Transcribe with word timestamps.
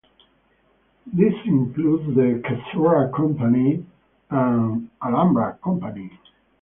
These 1.13 1.35
include 1.45 2.15
The 2.15 2.41
Coca-Cola 2.43 3.11
Company 3.15 3.85
and 4.31 4.89
Pepsico. 4.99 6.09